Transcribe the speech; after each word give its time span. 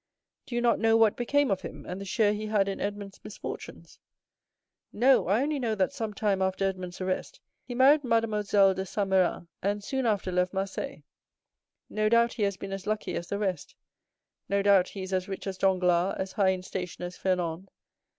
"Do 0.47 0.55
you 0.55 0.61
not 0.61 0.79
know 0.79 0.97
what 0.97 1.15
became 1.15 1.51
of 1.51 1.61
him, 1.61 1.85
and 1.85 2.01
the 2.01 2.05
share 2.05 2.33
he 2.33 2.47
had 2.47 2.67
in 2.67 2.81
Edmond's 2.81 3.19
misfortunes?" 3.23 3.99
"No; 4.91 5.27
I 5.27 5.43
only 5.43 5.59
know 5.59 5.75
that 5.75 5.93
some 5.93 6.11
time 6.15 6.41
after 6.41 6.65
Edmond's 6.65 6.99
arrest, 7.01 7.39
he 7.63 7.75
married 7.75 8.03
Mademoiselle 8.03 8.73
de 8.73 8.83
Saint 8.83 9.11
Méran, 9.11 9.47
and 9.61 9.83
soon 9.83 10.07
after 10.07 10.31
left 10.31 10.55
Marseilles; 10.55 11.03
no 11.87 12.09
doubt 12.09 12.33
he 12.33 12.41
has 12.41 12.57
been 12.57 12.71
as 12.73 12.87
lucky 12.87 13.13
as 13.13 13.27
the 13.27 13.37
rest; 13.37 13.75
no 14.49 14.63
doubt 14.63 14.87
he 14.89 15.03
is 15.03 15.13
as 15.13 15.27
rich 15.29 15.45
as 15.45 15.59
Danglars, 15.59 16.15
as 16.17 16.31
high 16.31 16.49
in 16.49 16.63
station 16.63 17.03
as 17.03 17.15
Fernand. 17.15 17.69